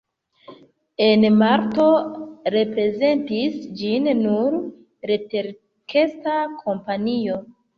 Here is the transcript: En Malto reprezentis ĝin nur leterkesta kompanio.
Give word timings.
En 1.07 1.25
Malto 1.41 1.85
reprezentis 2.55 3.59
ĝin 3.83 4.09
nur 4.23 4.59
leterkesta 5.13 6.41
kompanio. 6.67 7.39